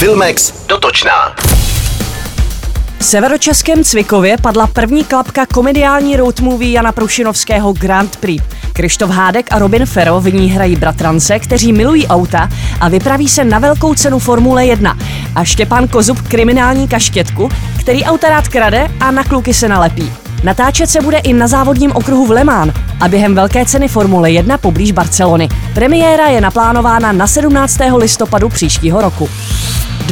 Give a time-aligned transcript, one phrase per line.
[0.00, 1.34] Filmex dotočná.
[2.98, 8.44] V severočeském Cvikově padla první klapka komediální road movie Jana Prušinovského Grand Prix.
[8.72, 12.48] Krištof Hádek a Robin Ferro v ní hrají bratrance, kteří milují auta
[12.80, 14.98] a vypraví se na velkou cenu Formule 1.
[15.34, 17.48] A Štěpán Kozub kriminální kaštětku,
[17.80, 20.12] který auta rád krade a na kluky se nalepí.
[20.44, 24.30] Natáčet se bude i na závodním okruhu v Le Mans a během velké ceny Formule
[24.30, 25.48] 1 poblíž Barcelony.
[25.74, 27.78] Premiéra je naplánována na 17.
[27.96, 29.28] listopadu příštího roku.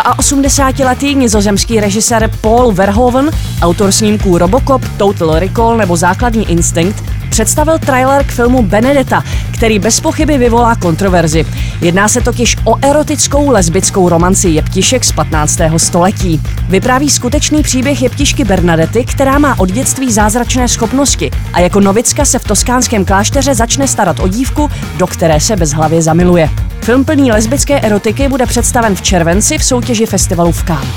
[0.00, 3.30] 82-letý nizozemský režisér Paul Verhoeven,
[3.62, 10.00] autor snímků Robocop, Total Recall nebo Základní instinkt, představil trailer k filmu Benedetta, který bez
[10.00, 11.46] pochyby vyvolá kontroverzi.
[11.80, 15.58] Jedná se totiž o erotickou lesbickou romanci jeptišek z 15.
[15.76, 16.42] století.
[16.68, 22.38] Vypráví skutečný příběh jeptišky Bernadety, která má od dětství zázračné schopnosti a jako novicka se
[22.38, 26.71] v toskánském klášteře začne starat o dívku, do které se bezhlavě zamiluje.
[26.82, 30.88] Film plný lesbické erotiky bude představen v červenci v soutěži festivalu v Cannes.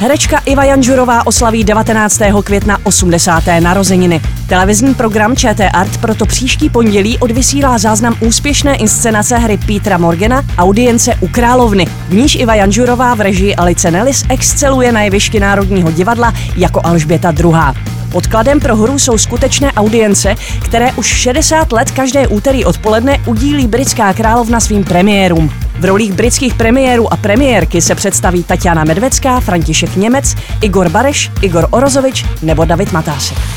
[0.00, 2.20] Herečka Iva Janžurová oslaví 19.
[2.44, 3.42] května 80.
[3.60, 4.20] narozeniny.
[4.48, 11.14] Televizní program ČT Art proto příští pondělí odvysílá záznam úspěšné inscenace hry Petra Morgana Audience
[11.20, 11.86] u královny.
[12.08, 17.30] V níž Iva Janžurová v režii Alice Nellis exceluje na jevišti Národního divadla jako Alžběta
[17.30, 17.95] II.
[18.12, 24.12] Podkladem pro hru jsou skutečné audience, které už 60 let každé úterý odpoledne udílí britská
[24.12, 25.52] královna svým premiérům.
[25.80, 31.68] V rolích britských premiérů a premiérky se představí Tatiana Medvecká, František Němec, Igor Bareš, Igor
[31.70, 33.55] Orozovič nebo David Matásek.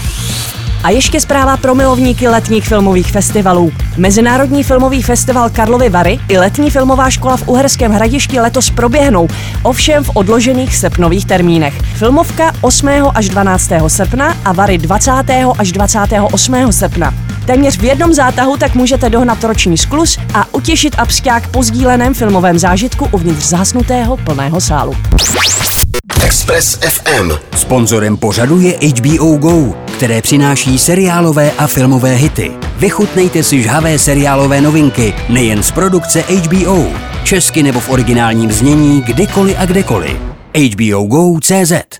[0.83, 3.72] A ještě zpráva pro milovníky letních filmových festivalů.
[3.97, 9.27] Mezinárodní filmový festival Karlovy Vary i letní filmová škola v Uherském hradišti letos proběhnou,
[9.63, 11.73] ovšem v odložených srpnových termínech.
[11.95, 12.89] Filmovka 8.
[13.16, 13.71] až 12.
[13.88, 15.11] srpna a Vary 20.
[15.58, 16.71] až 28.
[16.71, 17.14] srpna.
[17.45, 22.59] Téměř v jednom zátahu tak můžete dohnat roční sklus a utěšit absťák po sdíleném filmovém
[22.59, 24.95] zážitku uvnitř zhasnutého plného sálu.
[26.23, 27.31] Express FM.
[27.58, 32.52] Sponzorem pořadu je HBO Go, které přináší seriálové a filmové hity.
[32.77, 36.87] Vychutnejte si žhavé seriálové novinky nejen z produkce HBO,
[37.23, 40.17] česky nebo v originálním znění kdykoliv a kdekoliv.
[40.58, 41.99] HBO Go.cz